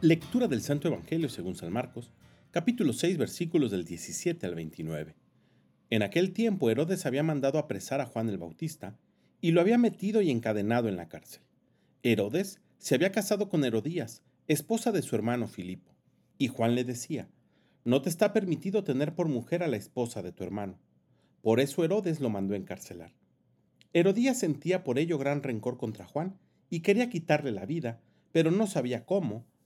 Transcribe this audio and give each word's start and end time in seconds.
Lectura 0.00 0.46
del 0.46 0.62
Santo 0.62 0.86
Evangelio 0.86 1.28
según 1.28 1.56
San 1.56 1.72
Marcos, 1.72 2.12
capítulo 2.52 2.92
6, 2.92 3.18
versículos 3.18 3.72
del 3.72 3.84
17 3.84 4.46
al 4.46 4.54
29. 4.54 5.16
En 5.90 6.02
aquel 6.04 6.32
tiempo 6.32 6.70
Herodes 6.70 7.04
había 7.04 7.24
mandado 7.24 7.58
apresar 7.58 8.00
a 8.00 8.06
Juan 8.06 8.28
el 8.28 8.38
Bautista 8.38 8.96
y 9.40 9.50
lo 9.50 9.60
había 9.60 9.76
metido 9.76 10.22
y 10.22 10.30
encadenado 10.30 10.88
en 10.88 10.94
la 10.94 11.08
cárcel. 11.08 11.42
Herodes 12.04 12.60
se 12.78 12.94
había 12.94 13.10
casado 13.10 13.48
con 13.48 13.64
Herodías, 13.64 14.22
esposa 14.46 14.92
de 14.92 15.02
su 15.02 15.16
hermano 15.16 15.48
Filipo, 15.48 15.90
y 16.38 16.46
Juan 16.46 16.76
le 16.76 16.84
decía, 16.84 17.28
no 17.84 18.00
te 18.00 18.08
está 18.08 18.32
permitido 18.32 18.84
tener 18.84 19.16
por 19.16 19.26
mujer 19.26 19.64
a 19.64 19.68
la 19.68 19.78
esposa 19.78 20.22
de 20.22 20.30
tu 20.30 20.44
hermano. 20.44 20.78
Por 21.42 21.58
eso 21.58 21.82
Herodes 21.82 22.20
lo 22.20 22.30
mandó 22.30 22.54
encarcelar. 22.54 23.16
Herodías 23.92 24.38
sentía 24.38 24.84
por 24.84 24.96
ello 25.00 25.18
gran 25.18 25.42
rencor 25.42 25.76
contra 25.76 26.06
Juan 26.06 26.38
y 26.70 26.82
quería 26.82 27.10
quitarle 27.10 27.50
la 27.50 27.66
vida, 27.66 28.00
pero 28.30 28.52
no 28.52 28.68
sabía 28.68 29.04
cómo, 29.04 29.44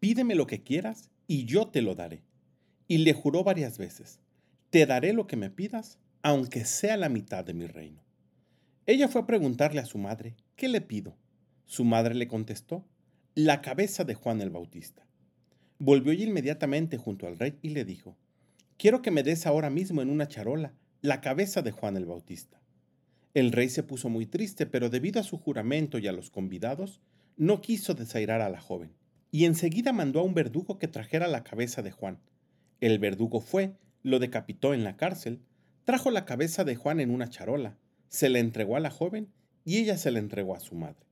pídeme 0.00 0.34
lo 0.34 0.46
que 0.46 0.62
quieras 0.62 1.10
y 1.26 1.44
yo 1.44 1.68
te 1.68 1.82
lo 1.82 1.94
daré. 1.94 2.22
Y 2.86 2.98
le 2.98 3.12
juró 3.12 3.44
varias 3.44 3.78
veces, 3.78 4.20
te 4.70 4.86
daré 4.86 5.12
lo 5.12 5.26
que 5.26 5.36
me 5.36 5.50
pidas, 5.50 5.98
aunque 6.22 6.64
sea 6.64 6.96
la 6.96 7.08
mitad 7.08 7.44
de 7.44 7.54
mi 7.54 7.66
reino. 7.66 8.02
Ella 8.86 9.08
fue 9.08 9.22
a 9.22 9.26
preguntarle 9.26 9.80
a 9.80 9.86
su 9.86 9.98
madre, 9.98 10.36
¿qué 10.56 10.68
le 10.68 10.80
pido? 10.80 11.16
Su 11.66 11.84
madre 11.84 12.14
le 12.14 12.28
contestó, 12.28 12.86
la 13.34 13.60
cabeza 13.60 14.04
de 14.04 14.14
Juan 14.14 14.40
el 14.40 14.50
Bautista. 14.50 15.06
Volvió 15.78 16.12
inmediatamente 16.12 16.96
junto 16.96 17.26
al 17.26 17.38
rey 17.38 17.58
y 17.62 17.70
le 17.70 17.84
dijo, 17.84 18.16
quiero 18.78 19.02
que 19.02 19.10
me 19.10 19.22
des 19.22 19.46
ahora 19.46 19.70
mismo 19.70 20.00
en 20.00 20.10
una 20.10 20.26
charola 20.28 20.72
la 21.02 21.20
cabeza 21.20 21.62
de 21.62 21.70
Juan 21.70 21.96
el 21.96 22.06
Bautista. 22.06 22.60
El 23.34 23.52
rey 23.52 23.68
se 23.68 23.82
puso 23.82 24.08
muy 24.08 24.26
triste, 24.26 24.66
pero 24.66 24.88
debido 24.88 25.20
a 25.20 25.24
su 25.24 25.36
juramento 25.36 25.98
y 25.98 26.08
a 26.08 26.12
los 26.12 26.30
convidados, 26.30 27.00
no 27.36 27.60
quiso 27.60 27.94
desairar 27.94 28.40
a 28.40 28.48
la 28.48 28.60
joven 28.60 28.97
y 29.30 29.44
enseguida 29.44 29.92
mandó 29.92 30.20
a 30.20 30.24
un 30.24 30.34
verdugo 30.34 30.78
que 30.78 30.88
trajera 30.88 31.28
la 31.28 31.44
cabeza 31.44 31.82
de 31.82 31.90
Juan. 31.90 32.18
El 32.80 32.98
verdugo 32.98 33.40
fue, 33.40 33.74
lo 34.02 34.18
decapitó 34.18 34.74
en 34.74 34.84
la 34.84 34.96
cárcel, 34.96 35.40
trajo 35.84 36.10
la 36.10 36.24
cabeza 36.24 36.64
de 36.64 36.76
Juan 36.76 37.00
en 37.00 37.10
una 37.10 37.28
charola, 37.28 37.76
se 38.08 38.28
la 38.28 38.38
entregó 38.38 38.76
a 38.76 38.80
la 38.80 38.90
joven 38.90 39.28
y 39.64 39.78
ella 39.78 39.98
se 39.98 40.10
la 40.10 40.18
entregó 40.18 40.54
a 40.54 40.60
su 40.60 40.74
madre. 40.74 41.06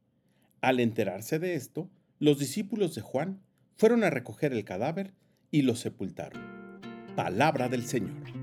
Al 0.61 0.81
enterarse 0.81 1.39
de 1.39 1.55
esto, 1.55 1.91
los 2.19 2.39
discípulos 2.39 2.95
de 2.95 3.03
Juan 3.03 3.41
fueron 3.77 4.05
a 4.05 4.11
recoger 4.11 4.53
el 4.53 4.64
cadáver 4.64 5.12
y 5.51 5.62
lo 5.62 5.77
sepultaron. 5.77 6.80
Palabra 7.14 7.69
del 7.69 7.84
Señor. 7.86 8.36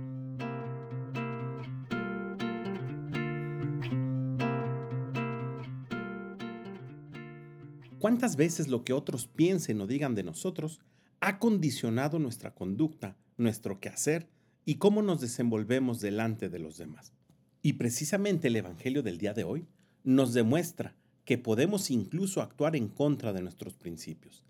¿Cuántas 8.03 8.35
veces 8.35 8.67
lo 8.67 8.83
que 8.83 8.91
otros 8.91 9.27
piensen 9.27 9.79
o 9.79 9.87
digan 9.87 10.13
de 10.13 10.23
nosotros 10.23 10.81
ha 11.21 11.39
condicionado 11.39 12.19
nuestra 12.19 12.53
conducta, 12.53 13.15
nuestro 13.37 13.80
quehacer 13.80 14.27
y 14.65 14.75
cómo 14.75 15.02
nos 15.02 15.21
desenvolvemos 15.21 16.02
delante 16.02 16.49
de 16.49 16.59
los 16.59 16.75
demás? 16.75 17.13
Y 17.61 17.73
precisamente 17.73 18.49
el 18.49 18.58
Evangelio 18.58 19.03
del 19.03 19.19
día 19.19 19.33
de 19.33 19.45
hoy 19.45 19.67
nos 20.03 20.33
demuestra 20.33 20.97
que 21.23 21.37
podemos 21.37 21.89
incluso 21.92 22.42
actuar 22.42 22.75
en 22.75 22.89
contra 22.89 23.31
de 23.31 23.42
nuestros 23.42 23.77
principios. 23.77 24.43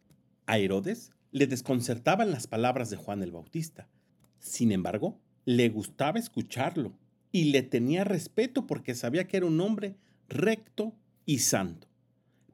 A 0.48 0.58
Herodes 0.58 1.12
le 1.32 1.46
desconcertaban 1.46 2.32
las 2.32 2.48
palabras 2.48 2.90
de 2.90 2.98
Juan 2.98 3.22
el 3.22 3.34
Bautista. 3.34 3.88
Sin 4.40 4.72
embargo, 4.72 5.20
le 5.46 5.70
gustaba 5.70 6.18
escucharlo 6.18 6.98
y 7.32 7.52
le 7.52 7.62
tenía 7.62 8.04
respeto 8.04 8.66
porque 8.66 8.96
sabía 8.96 9.28
que 9.28 9.38
era 9.38 9.46
un 9.46 9.62
hombre 9.62 9.96
recto 10.28 10.96
y 11.28 11.38
santo. 11.38 11.93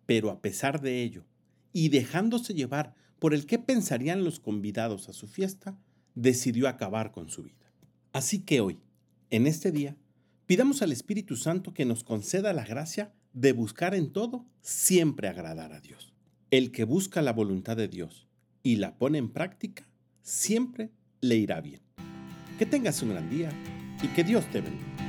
Pero 0.10 0.32
a 0.32 0.42
pesar 0.42 0.82
de 0.82 1.04
ello, 1.04 1.24
y 1.72 1.90
dejándose 1.90 2.56
llevar 2.56 2.96
por 3.20 3.36
el 3.36 3.46
que 3.46 3.60
pensarían 3.60 4.24
los 4.24 4.40
convidados 4.40 5.08
a 5.08 5.14
su 5.14 5.28
fiesta, 5.28 5.78
decidió 6.16 6.68
acabar 6.68 7.12
con 7.12 7.30
su 7.30 7.44
vida. 7.44 7.72
Así 8.12 8.40
que 8.40 8.60
hoy, 8.60 8.80
en 9.30 9.46
este 9.46 9.72
día, 9.72 9.96
pidamos 10.48 10.82
al 10.82 10.92
Espíritu 10.92 11.36
Santo 11.36 11.76
que 11.76 11.86
nos 11.86 12.04
conceda 12.04 12.54
la 12.54 12.66
gracia 12.66 13.14
de 13.34 13.52
buscar 13.52 13.94
en 13.94 14.12
todo 14.12 14.48
siempre 14.64 15.28
agradar 15.28 15.74
a 15.74 15.80
Dios. 15.80 16.12
El 16.50 16.72
que 16.72 16.86
busca 16.86 17.22
la 17.22 17.34
voluntad 17.34 17.78
de 17.78 17.88
Dios 17.88 18.28
y 18.64 18.78
la 18.78 18.98
pone 18.98 19.20
en 19.20 19.30
práctica, 19.30 19.88
siempre 20.24 20.90
le 21.22 21.36
irá 21.36 21.62
bien. 21.62 21.84
Que 22.58 22.66
tengas 22.66 23.04
un 23.04 23.10
gran 23.10 23.30
día 23.30 23.52
y 24.02 24.08
que 24.08 24.24
Dios 24.24 24.50
te 24.50 24.62
bendiga. 24.62 25.09